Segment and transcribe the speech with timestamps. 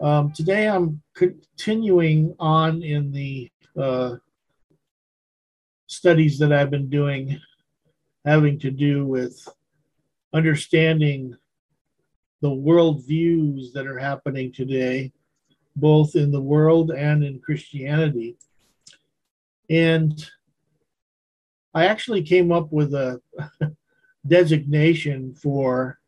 [0.00, 4.16] Um, today I'm continuing on in the uh,
[5.88, 7.38] studies that I've been doing
[8.24, 9.46] having to do with
[10.32, 11.36] understanding
[12.40, 15.12] the world views that are happening today,
[15.76, 18.38] both in the world and in Christianity.
[19.68, 20.18] And
[21.74, 23.20] I actually came up with a
[24.26, 25.99] designation for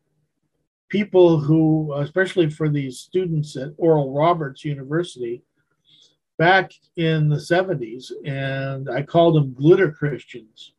[0.93, 5.41] people who, especially for these students at Oral Roberts University,
[6.37, 10.73] back in the 70s, and I called them glitter Christians.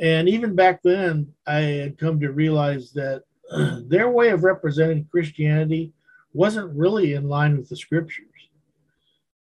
[0.00, 3.22] And even back then, I had come to realize that
[3.86, 5.92] their way of representing Christianity
[6.32, 8.26] wasn't really in line with the scriptures.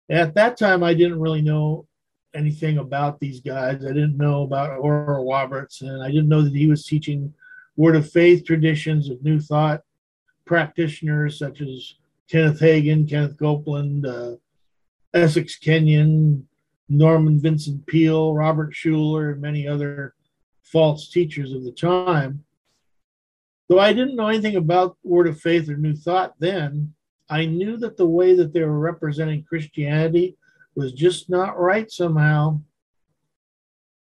[0.09, 1.87] At that time, I didn't really know
[2.33, 3.83] anything about these guys.
[3.83, 7.33] I didn't know about Oral Roberts, and I didn't know that he was teaching
[7.75, 9.81] word of faith traditions of New Thought
[10.45, 11.95] practitioners such as
[12.29, 14.35] Kenneth Hagin, Kenneth Copeland, uh,
[15.13, 16.47] Essek Kenyon,
[16.89, 20.15] Norman Vincent Peale, Robert Schuller, and many other
[20.61, 22.43] false teachers of the time.
[23.69, 26.93] Though I didn't know anything about Word of Faith or New Thought then,
[27.29, 30.37] I knew that the way that they were representing Christianity
[30.75, 32.61] was just not right somehow.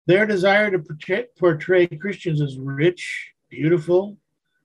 [0.07, 4.17] Their desire to portray Christians as rich, beautiful,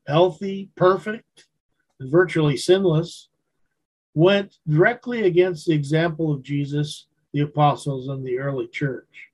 [0.08, 1.48] healthy, perfect,
[2.00, 3.30] and virtually sinless,
[4.14, 9.30] went directly against the example of Jesus, the apostles, and the early church.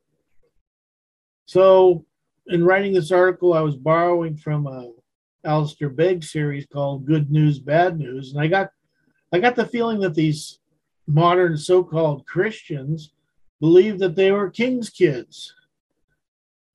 [1.45, 2.05] So,
[2.47, 4.91] in writing this article, I was borrowing from a
[5.43, 8.71] Alistair Begg series called Good News, Bad News, and I got
[9.33, 10.59] I got the feeling that these
[11.07, 13.13] modern so-called Christians
[13.59, 15.53] believed that they were king's kids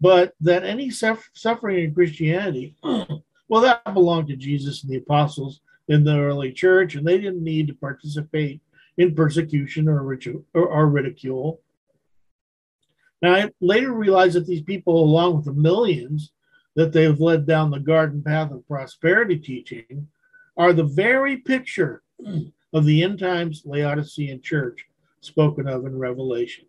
[0.00, 6.04] but that any suffering in Christianity, well, that belonged to Jesus and the apostles in
[6.04, 8.60] the early church, and they didn't need to participate
[8.98, 11.60] in persecution or, ritual, or, or ridicule.
[13.22, 16.32] Now, I later realized that these people, along with the millions
[16.74, 20.08] that they've led down the garden path of prosperity teaching,
[20.56, 22.02] are the very picture
[22.74, 24.86] of the end times Laodicean church
[25.20, 26.66] spoken of in Revelation.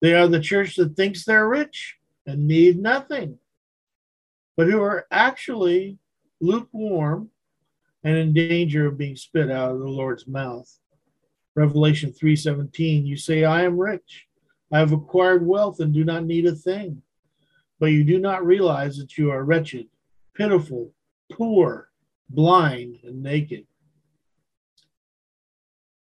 [0.00, 3.38] They are the church that thinks they're rich and need nothing,
[4.54, 5.98] but who are actually
[6.42, 7.30] lukewarm
[8.04, 10.78] and in danger of being spit out of the Lord's mouth.
[11.54, 14.26] Revelation 3:17 You say I am rich.
[14.70, 17.02] I have acquired wealth and do not need a thing.
[17.80, 19.88] But you do not realize that you are wretched
[20.34, 20.92] pitiful
[21.32, 21.88] poor
[22.28, 23.66] blind and naked.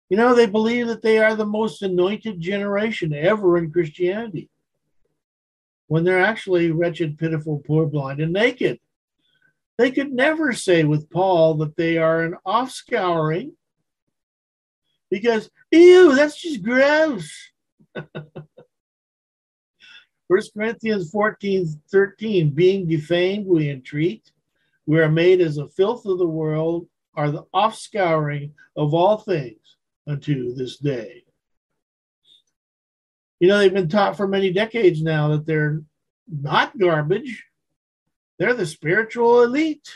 [0.10, 4.50] You know they believe that they are the most anointed generation ever in Christianity
[5.88, 8.80] when they're actually wretched, pitiful, poor, blind, and naked.
[9.78, 13.52] They could never say with Paul that they are an offscouring
[15.10, 17.32] because, ew, that's just gross.
[20.28, 24.32] First Corinthians 14 13, being defamed, we entreat.
[24.86, 29.78] We are made as a filth of the world, are the offscouring of all things
[30.06, 31.24] unto this day.
[33.40, 35.82] You know, they've been taught for many decades now that they're
[36.28, 37.46] not garbage.
[38.40, 39.88] They're the spiritual elite.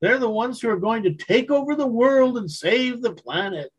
[0.00, 3.70] They're the ones who are going to take over the world and save the planet.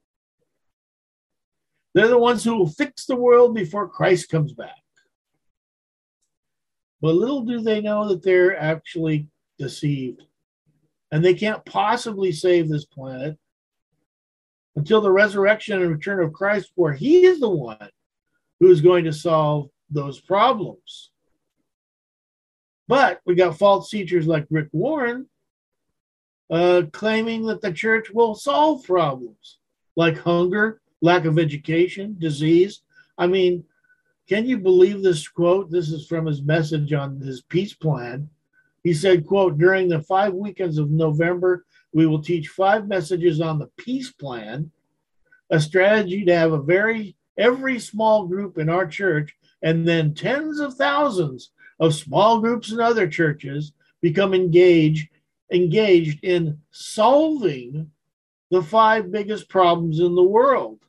[1.93, 4.75] They're the ones who will fix the world before Christ comes back.
[7.01, 10.21] But little do they know that they're actually deceived.
[11.11, 13.37] And they can't possibly save this planet
[14.75, 17.89] until the resurrection and return of Christ, where He is the one
[18.59, 21.11] who is going to solve those problems.
[22.87, 25.27] But we got false teachers like Rick Warren
[26.49, 29.59] uh, claiming that the church will solve problems
[29.95, 32.81] like hunger, lack of education, disease.
[33.17, 33.63] I mean,
[34.27, 35.69] can you believe this quote?
[35.69, 38.29] This is from his message on his peace plan.
[38.83, 43.59] He said, quote, during the five weekends of November, we will teach five messages on
[43.59, 44.71] the peace plan,
[45.49, 50.59] a strategy to have a very every small group in our church and then tens
[50.59, 55.09] of thousands of small groups in other churches become engaged
[55.51, 57.89] engaged in solving
[58.51, 60.79] the five biggest problems in the world.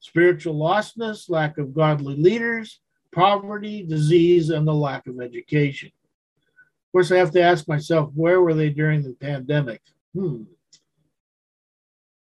[0.00, 2.80] Spiritual lostness lack of godly leaders
[3.12, 5.90] poverty disease and the lack of education.
[5.90, 9.82] Of course i have to ask myself where were they during the pandemic?
[10.14, 10.44] Hmm.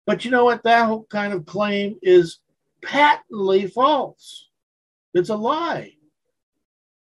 [0.05, 0.65] But you know what?
[0.65, 2.39] That whole kind of claim is
[2.83, 4.49] patently false.
[5.15, 5.95] It's a lie.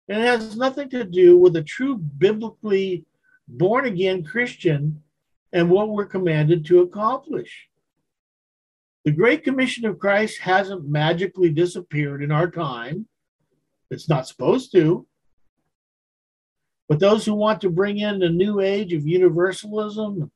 [0.07, 3.06] And it has nothing to do with a true biblically
[3.48, 5.01] born again Christian
[5.54, 7.69] and what we're commanded to accomplish.
[9.04, 13.07] The Great Commission of Christ hasn't magically disappeared in our time.
[13.92, 15.06] It's not supposed to.
[16.88, 20.31] But those who want to bring in the new age of universalism,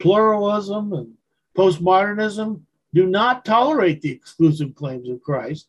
[0.00, 1.14] pluralism, and
[1.56, 2.62] postmodernism
[2.94, 5.68] do not tolerate the exclusive claims of Christ,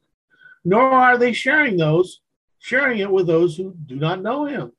[0.64, 2.22] nor are they sharing those,
[2.60, 4.72] sharing it with those who do not know him.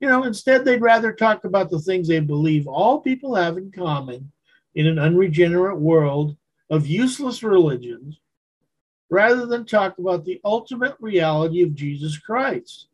[0.00, 3.70] You know, instead, they'd rather talk about the things they believe all people have in
[3.70, 4.32] common
[4.74, 6.36] in an unregenerate world
[6.68, 8.20] of useless religions
[9.08, 12.88] rather than talk about the ultimate reality of Jesus Christ,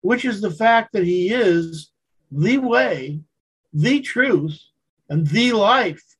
[0.00, 1.92] which is the fact that he is
[2.32, 3.20] the way,
[3.72, 4.60] the truth,
[5.08, 6.13] and the life.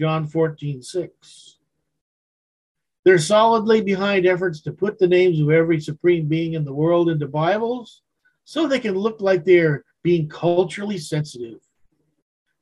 [0.00, 1.56] John 14, 6.
[3.04, 7.10] They're solidly behind efforts to put the names of every supreme being in the world
[7.10, 8.00] into Bibles
[8.44, 11.60] so they can look like they're being culturally sensitive,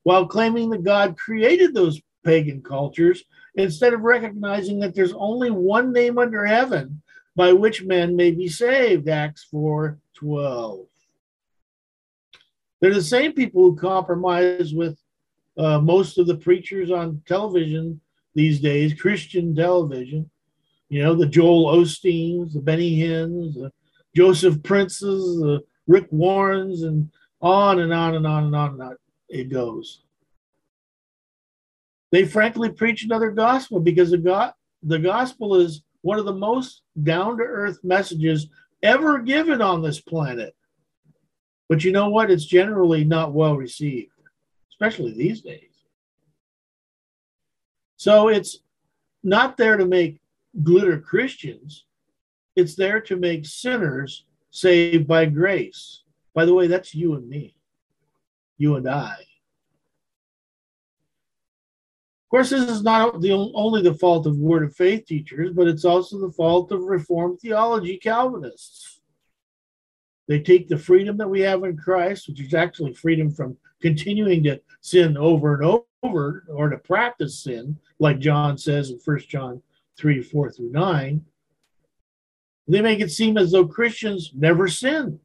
[0.03, 3.23] while claiming that God created those pagan cultures
[3.55, 7.01] instead of recognizing that there's only one name under heaven
[7.37, 9.09] by which men may be saved.
[9.09, 10.87] Acts 4 12.
[12.81, 14.99] They're the same people who compromise with
[15.59, 18.01] uh, most of the preachers on television
[18.35, 20.31] these days, Christian television.
[20.89, 23.71] You know, the Joel Osteens, the Benny Hinns, the
[24.17, 27.11] Joseph Princes, the Rick Warrens, and
[27.41, 28.97] on and on and on and on and on
[29.29, 30.03] it goes.
[32.11, 34.53] They frankly preach another gospel because the, go-
[34.83, 38.49] the gospel is one of the most down to earth messages
[38.83, 40.55] ever given on this planet.
[41.69, 42.31] But you know what?
[42.31, 44.13] It's generally not well received,
[44.81, 45.63] especially these days.
[47.97, 48.59] So it's
[49.25, 50.21] not there to make
[50.63, 51.85] glitter Christians,
[52.55, 56.03] it's there to make sinners saved by grace.
[56.33, 57.57] By the way, that's you and me,
[58.57, 59.15] you and I.
[62.27, 65.67] Of course, this is not the only the fault of Word of Faith teachers, but
[65.67, 68.98] it's also the fault of Reformed theology Calvinists.
[70.29, 74.43] They take the freedom that we have in Christ, which is actually freedom from continuing
[74.45, 79.63] to sin over and over or to practice sin, like John says in 1 John
[79.97, 81.25] 3 4 through 9,
[82.69, 85.19] they make it seem as though Christians never sin.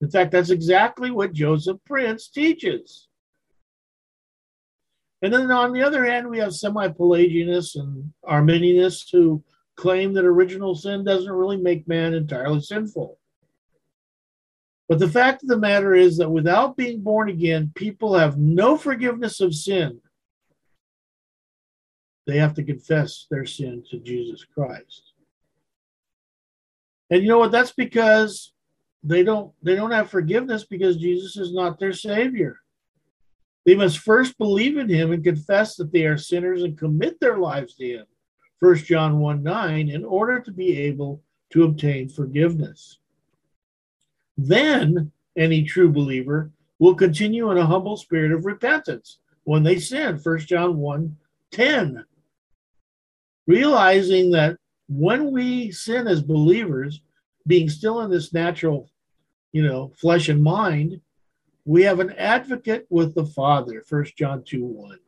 [0.00, 3.08] In fact, that's exactly what Joseph Prince teaches.
[5.20, 9.44] And then on the other hand, we have semi Pelagianists and Arminianists who
[9.76, 13.19] claim that original sin doesn't really make man entirely sinful.
[14.90, 18.76] But the fact of the matter is that without being born again, people have no
[18.76, 20.00] forgiveness of sin.
[22.26, 25.12] They have to confess their sin to Jesus Christ.
[27.08, 27.52] And you know what?
[27.52, 28.52] That's because
[29.04, 32.58] they don't they don't have forgiveness because Jesus is not their savior.
[33.66, 37.38] They must first believe in him and confess that they are sinners and commit their
[37.38, 38.06] lives to him.
[38.58, 42.99] 1 John 1 9, in order to be able to obtain forgiveness.
[44.42, 50.18] Then any true believer will continue in a humble spirit of repentance when they sin.
[50.22, 51.16] 1 John 1
[51.50, 52.04] 10.
[53.46, 54.56] Realizing that
[54.88, 57.02] when we sin as believers,
[57.46, 58.90] being still in this natural,
[59.52, 61.00] you know, flesh and mind,
[61.66, 64.98] we have an advocate with the Father, 1 John 2 1.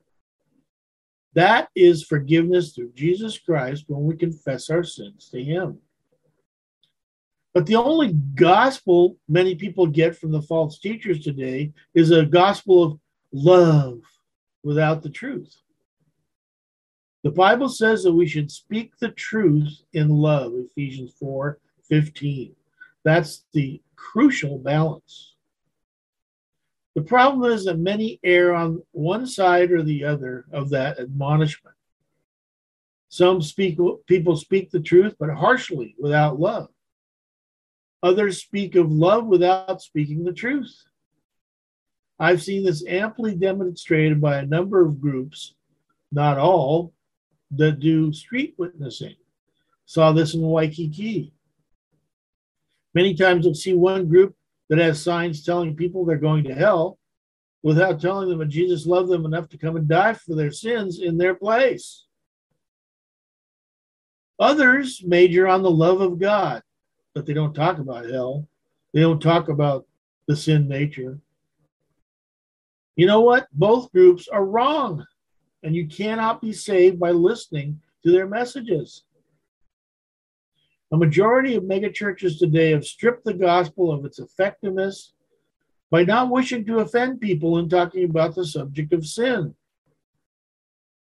[1.35, 5.79] That is forgiveness through Jesus Christ when we confess our sins to Him.
[7.55, 12.83] But the only gospel many people get from the false teachers today is a gospel
[12.83, 13.01] of
[13.33, 14.01] love
[14.63, 15.55] without the truth.
[17.25, 22.55] The Bible says that we should speak the truth in love, Ephesians 4 15.
[23.05, 25.35] That's the crucial balance.
[26.95, 31.77] The problem is that many err on one side or the other of that admonishment.
[33.09, 36.69] Some speak, people speak the truth, but harshly without love.
[38.03, 40.75] Others speak of love without speaking the truth.
[42.19, 45.55] I've seen this amply demonstrated by a number of groups,
[46.11, 46.93] not all,
[47.53, 49.15] that do street witnessing.
[49.87, 51.33] Saw this in Waikiki.
[52.95, 54.35] Many times you'll see one group
[54.69, 56.99] that has signs telling people they're going to hell
[57.63, 61.01] without telling them that Jesus loved them enough to come and die for their sins
[61.01, 62.07] in their place.
[64.39, 66.63] Others major on the love of God,
[67.15, 68.49] but they don't talk about hell.
[68.93, 69.87] They don't talk about
[70.27, 71.19] the sin nature.
[72.97, 73.49] You know what?
[73.53, 75.05] Both groups are wrong,
[75.63, 79.05] and you cannot be saved by listening to their messages.
[80.93, 85.15] A majority of megachurches today have stripped the gospel of its effectiveness
[85.91, 89.55] by not wishing to offend people in talking about the subject of sin.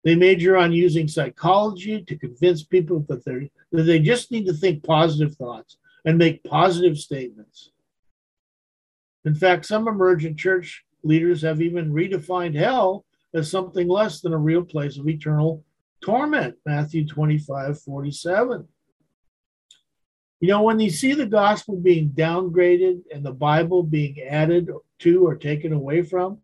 [0.03, 4.83] They major on using psychology to convince people that, that they just need to think
[4.83, 7.71] positive thoughts and make positive statements.
[9.25, 14.37] In fact, some emergent church leaders have even redefined hell as something less than a
[14.37, 15.63] real place of eternal
[16.01, 16.55] torment.
[16.65, 18.67] Matthew 25 47.
[20.41, 24.69] You know, when you see the gospel being downgraded and the Bible being added
[24.99, 26.39] to or taken away from,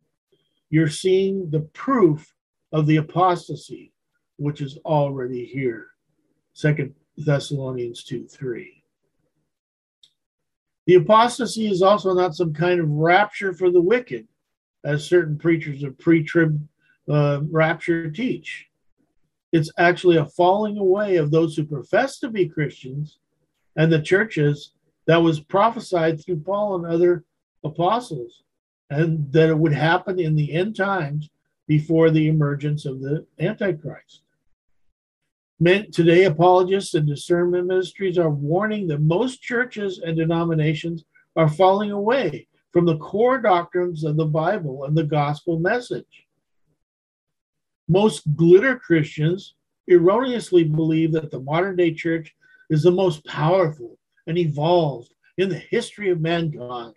[0.70, 2.34] you're seeing the proof
[2.72, 3.94] of the apostasy,
[4.38, 5.88] which is already here.
[6.54, 8.81] Second Thessalonians 2 3.
[10.88, 14.28] The apostasy is also not some kind of rapture for the wicked,
[14.84, 16.68] as certain preachers of pre trib
[17.10, 18.68] uh, rapture teach.
[19.52, 23.20] It's actually a falling away of those who profess to be Christians
[23.76, 24.72] and the churches
[25.08, 27.26] that was prophesied through Paul and other
[27.64, 28.44] apostles,
[28.90, 31.30] and that it would happen in the end times
[31.68, 34.22] before the emergence of the Antichrist.
[35.64, 42.48] Today, apologists and discernment ministries are warning that most churches and denominations are falling away
[42.72, 46.26] from the core doctrines of the Bible and the gospel message.
[47.88, 49.54] Most glitter Christians
[49.88, 52.34] erroneously believe that the modern day church
[52.72, 56.96] is the most powerful and evolved in the history of mankind.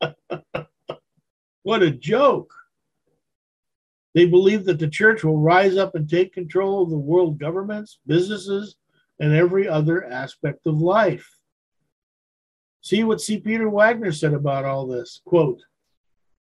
[1.64, 2.52] what a joke.
[4.16, 7.98] They believe that the church will rise up and take control of the world governments,
[8.06, 8.76] businesses,
[9.20, 11.28] and every other aspect of life.
[12.80, 13.38] See what C.
[13.38, 15.20] Peter Wagner said about all this.
[15.26, 15.60] Quote,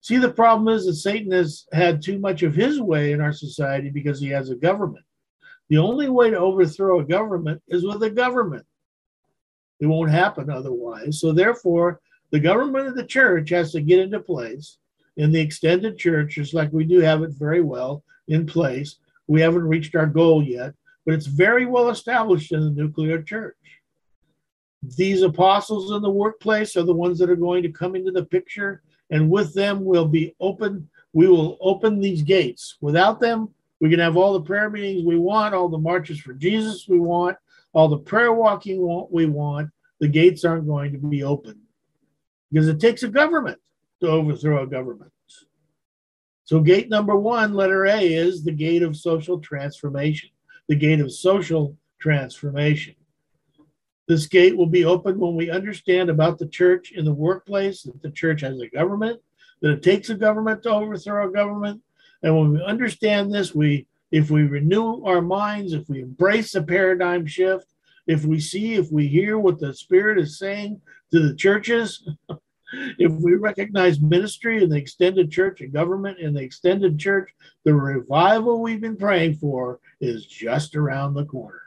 [0.01, 3.33] See, the problem is that Satan has had too much of his way in our
[3.33, 5.05] society because he has a government.
[5.69, 8.65] The only way to overthrow a government is with a government.
[9.79, 11.19] It won't happen otherwise.
[11.21, 14.79] So, therefore, the government of the church has to get into place
[15.19, 18.95] in the extended church, just like we do have it very well in place.
[19.27, 20.73] We haven't reached our goal yet,
[21.05, 23.57] but it's very well established in the nuclear church.
[24.81, 28.23] These apostles in the workplace are the ones that are going to come into the
[28.23, 30.89] picture, and with them will be open.
[31.11, 32.77] We will open these gates.
[32.79, 33.49] Without them,
[33.81, 36.97] we can have all the prayer meetings we want, all the marches for Jesus we
[36.97, 37.35] want,
[37.73, 39.69] all the prayer walking we want.
[39.99, 41.59] The gates aren't going to be open
[42.53, 43.59] because it takes a government
[44.01, 45.11] to overthrow a government.
[46.45, 50.29] So, gate number one, letter A, is the gate of social transformation,
[50.67, 52.95] the gate of social transformation.
[54.07, 58.01] This gate will be open when we understand about the church in the workplace, that
[58.01, 59.21] the church has a government,
[59.61, 61.81] that it takes a government to overthrow a government.
[62.23, 66.63] And when we understand this, we if we renew our minds, if we embrace the
[66.63, 67.67] paradigm shift,
[68.07, 72.09] if we see, if we hear what the Spirit is saying to the churches,
[72.97, 77.29] if we recognize ministry in the extended church and government in the extended church,
[77.65, 81.61] the revival we've been praying for is just around the corner.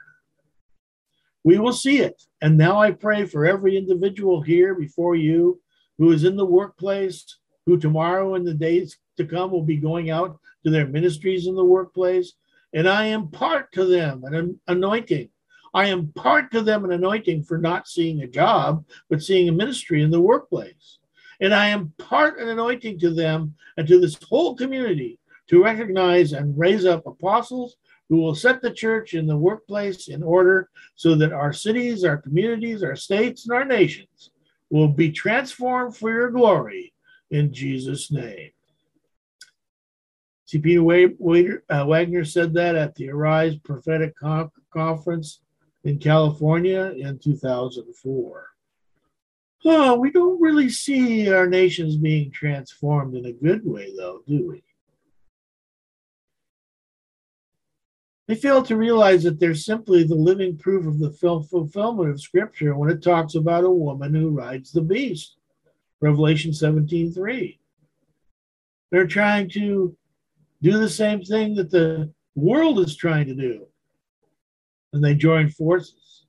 [1.43, 2.23] We will see it.
[2.41, 5.61] And now I pray for every individual here before you
[5.97, 10.09] who is in the workplace, who tomorrow and the days to come will be going
[10.09, 12.33] out to their ministries in the workplace.
[12.73, 15.29] And I impart to them an anointing.
[15.73, 20.03] I impart to them an anointing for not seeing a job, but seeing a ministry
[20.03, 20.99] in the workplace.
[21.41, 26.57] And I impart an anointing to them and to this whole community to recognize and
[26.57, 27.75] raise up apostles
[28.07, 32.17] who will set the church in the workplace in order so that our cities, our
[32.17, 34.29] communities, our states, and our nations
[34.69, 36.93] will be transformed for your glory
[37.31, 38.51] in Jesus' name.
[40.45, 40.59] C.
[40.59, 44.13] Peter Wagner said that at the Arise Prophetic
[44.71, 45.39] Conference
[45.83, 48.47] in California in 2004.
[49.65, 54.49] Oh, we don't really see our nations being transformed in a good way, though, do
[54.49, 54.63] we?
[58.27, 62.75] They fail to realize that they're simply the living proof of the fulfillment of Scripture
[62.75, 65.37] when it talks about a woman who rides the beast.
[66.01, 67.59] Revelation 17:3.
[68.91, 69.95] They're trying to
[70.61, 73.67] do the same thing that the world is trying to do.
[74.93, 76.25] And they join forces.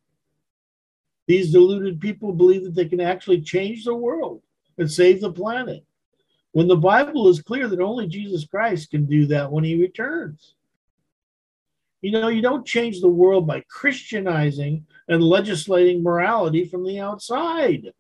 [1.27, 4.43] These deluded people believe that they can actually change the world
[4.79, 5.85] and save the planet.
[6.53, 10.55] When the Bible is clear that only Jesus Christ can do that when he returns.
[12.01, 17.93] You know, you don't change the world by Christianizing and legislating morality from the outside.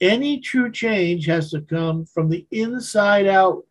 [0.00, 3.66] Any true change has to come from the inside out.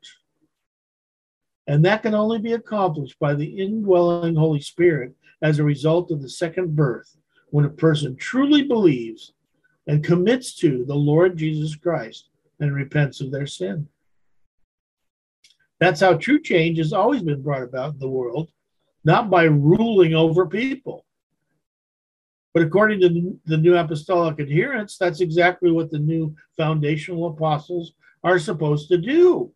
[1.67, 6.21] And that can only be accomplished by the indwelling Holy Spirit as a result of
[6.21, 7.17] the second birth,
[7.49, 9.33] when a person truly believes
[9.87, 12.29] and commits to the Lord Jesus Christ
[12.59, 13.87] and repents of their sin.
[15.79, 18.49] That's how true change has always been brought about in the world,
[19.03, 21.05] not by ruling over people.
[22.53, 27.93] But according to the new apostolic adherents, that's exactly what the new foundational apostles
[28.23, 29.51] are supposed to do.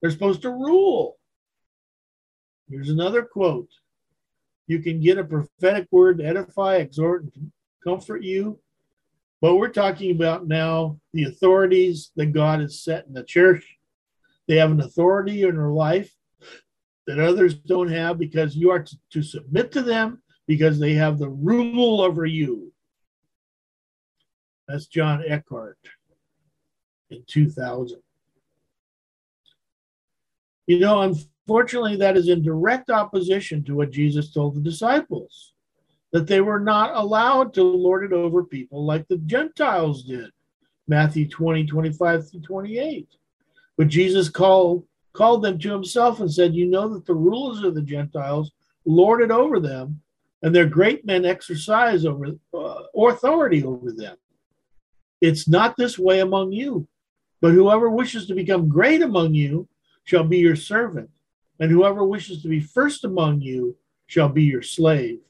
[0.00, 1.18] They're supposed to rule.
[2.68, 3.68] Here's another quote
[4.66, 7.52] You can get a prophetic word to edify, exhort, and
[7.84, 8.58] comfort you.
[9.40, 13.78] But we're talking about now the authorities that God has set in the church.
[14.46, 16.14] They have an authority in their life
[17.06, 21.18] that others don't have because you are to, to submit to them because they have
[21.18, 22.72] the rule over you.
[24.68, 25.78] That's John Eckhardt
[27.10, 28.00] in 2000.
[30.66, 31.14] You know,
[31.46, 35.52] unfortunately, that is in direct opposition to what Jesus told the disciples
[36.12, 40.30] that they were not allowed to lord it over people like the Gentiles did.
[40.86, 43.08] Matthew 20, 25 through 28.
[43.78, 44.84] But Jesus called,
[45.14, 48.52] called them to himself and said, You know that the rulers of the Gentiles
[48.84, 50.02] lord it over them,
[50.42, 54.16] and their great men exercise over uh, authority over them.
[55.20, 56.86] It's not this way among you,
[57.40, 59.68] but whoever wishes to become great among you
[60.04, 61.08] shall be your servant,
[61.62, 63.76] and whoever wishes to be first among you
[64.08, 65.20] shall be your slave.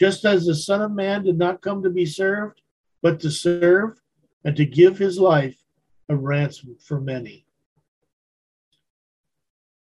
[0.00, 2.60] Just as the Son of Man did not come to be served,
[3.02, 4.00] but to serve
[4.44, 5.56] and to give his life
[6.08, 7.46] a ransom for many.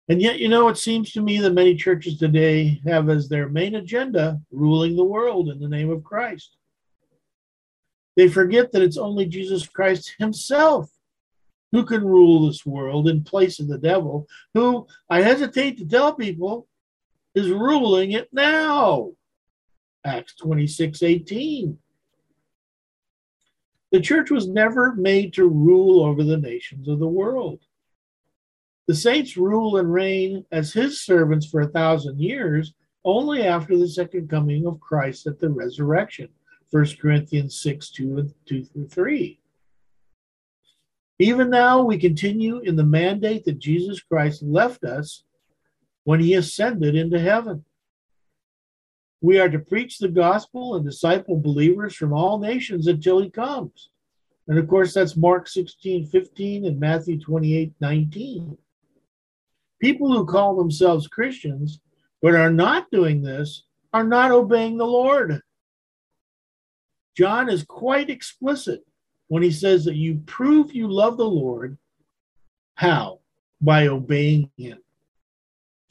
[0.08, 3.50] And yet, you know, it seems to me that many churches today have as their
[3.50, 6.56] main agenda ruling the world in the name of Christ.
[8.16, 10.90] They forget that it's only Jesus Christ himself
[11.76, 16.14] who can rule this world in place of the devil, who I hesitate to tell
[16.14, 16.70] people
[17.36, 19.12] is ruling it now.
[20.06, 21.78] Acts 26 18.
[23.92, 27.60] The church was never made to rule over the nations of the world.
[28.88, 32.74] The saints rule and reign as his servants for a thousand years
[33.04, 36.30] only after the second coming of Christ at the resurrection.
[36.72, 39.40] 1 Corinthians 6 2 and 2 through 3.
[41.18, 45.24] Even now, we continue in the mandate that Jesus Christ left us
[46.04, 47.64] when he ascended into heaven.
[49.22, 53.90] We are to preach the gospel and disciple believers from all nations until he comes.
[54.48, 58.58] And of course, that's Mark 16 15 and Matthew 28 19.
[59.80, 61.80] People who call themselves Christians
[62.22, 65.42] but are not doing this are not obeying the Lord.
[67.18, 68.82] John is quite explicit
[69.28, 71.78] when he says that you prove you love the Lord.
[72.76, 73.20] How?
[73.62, 74.80] By obeying him.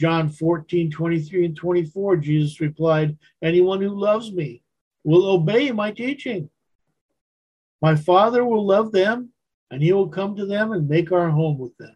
[0.00, 4.62] John 14, 23 and 24, Jesus replied, Anyone who loves me
[5.04, 6.50] will obey my teaching.
[7.80, 9.30] My Father will love them,
[9.70, 11.94] and he will come to them and make our home with them.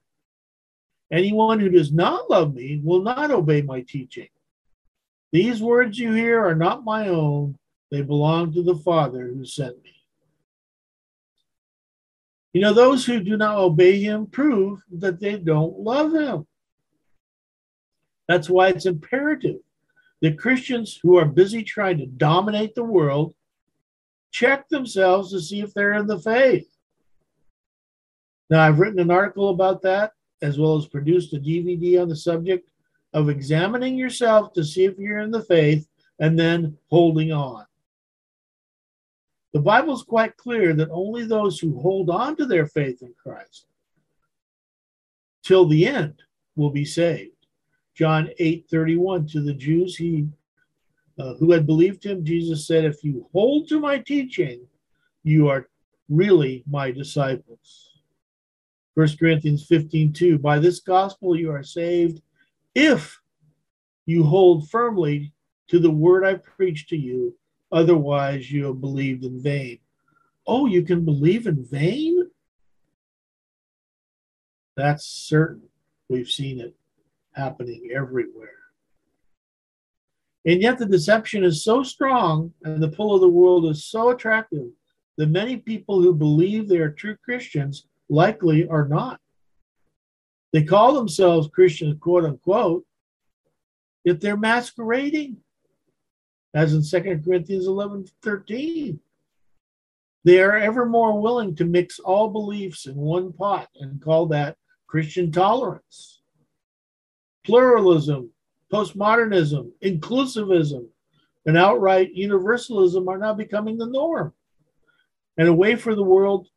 [1.11, 4.29] Anyone who does not love me will not obey my teaching.
[5.33, 7.57] These words you hear are not my own,
[7.91, 9.98] they belong to the Father who sent me.
[12.53, 16.47] You know, those who do not obey him prove that they don't love him.
[18.27, 19.61] That's why it's imperative
[20.21, 23.35] that Christians who are busy trying to dominate the world
[24.31, 26.69] check themselves to see if they're in the faith.
[28.51, 32.17] Now, I've written an article about that, as well as produced a DVD on the
[32.17, 32.71] subject
[33.13, 37.65] of examining yourself to see if you're in the faith and then holding on.
[39.53, 43.15] The Bible is quite clear that only those who hold on to their faith in
[43.21, 43.67] Christ
[45.43, 46.15] till the end
[46.57, 47.33] will be saved.
[47.95, 50.29] John 8 31 to the Jews he
[51.19, 54.67] uh, who had believed him, Jesus said, If you hold to my teaching,
[55.25, 55.69] you are
[56.09, 57.91] really my disciples.
[58.95, 62.21] 1 Corinthians 15 2 By this gospel you are saved
[62.75, 63.19] if
[64.07, 65.33] you hold firmly
[65.69, 67.37] to the word I preached to you
[67.71, 69.79] Otherwise, you have believed in vain.
[70.47, 72.31] Oh, you can believe in vain?
[74.77, 75.69] That's certain.
[76.09, 76.75] We've seen it
[77.33, 78.51] happening everywhere.
[80.47, 84.11] And yet, the deception is so strong and the pull of the world is so
[84.11, 84.69] attractive
[85.19, 89.21] that many people who believe they are true Christians likely are not.
[90.53, 92.87] They call themselves Christians, quote unquote,
[94.05, 95.37] yet they're masquerading
[96.55, 99.01] as in 2 Corinthians 11 13.
[100.25, 104.57] They are ever more willing to mix all beliefs in one pot and call that
[104.87, 106.21] Christian tolerance.
[107.45, 108.31] Pluralism,
[108.73, 110.87] postmodernism, inclusivism,
[111.47, 114.35] and outright universalism are now becoming the norm.
[115.37, 116.49] and a way for the world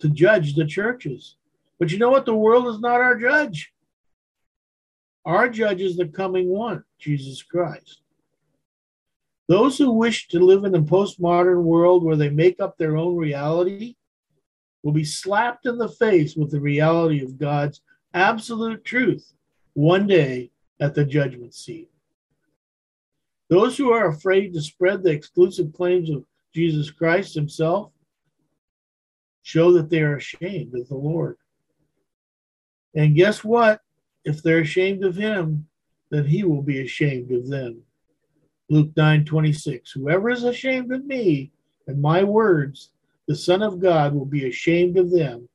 [0.00, 1.36] to judge the churches.
[1.78, 2.26] But you know what?
[2.26, 3.72] The world is not our judge.
[5.24, 8.02] Our judge is the coming one, Jesus Christ.
[9.48, 13.16] Those who wish to live in a postmodern world where they make up their own
[13.16, 13.96] reality
[14.82, 17.80] will be slapped in the face with the reality of God's
[18.12, 19.32] absolute truth
[19.72, 21.88] one day at the judgment seat.
[23.48, 27.90] Those who are afraid to spread the exclusive claims of Jesus Christ himself
[29.42, 31.38] show that they are ashamed of the Lord.
[32.94, 33.80] And guess what?
[34.24, 35.66] If they're ashamed of him,
[36.10, 37.82] then he will be ashamed of them.
[38.70, 39.92] Luke 9 26.
[39.92, 41.52] Whoever is ashamed of me
[41.86, 42.90] and my words,
[43.26, 45.48] the Son of God will be ashamed of them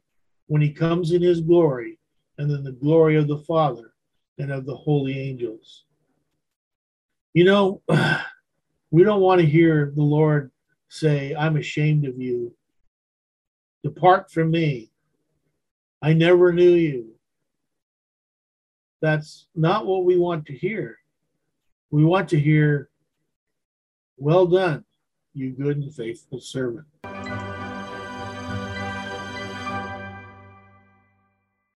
[0.48, 2.00] when he comes in his glory
[2.38, 3.94] and in the glory of the Father
[4.40, 5.86] and of the holy angels.
[7.34, 7.82] You know,
[8.92, 10.52] we don't want to hear the Lord
[10.90, 12.56] say, I'm ashamed of you.
[13.84, 14.92] Depart from me.
[16.02, 17.16] I never knew you.
[19.02, 20.98] That's not what we want to hear.
[21.92, 22.90] We want to hear,
[24.18, 24.86] Well done,
[25.34, 26.86] you good and faithful servant.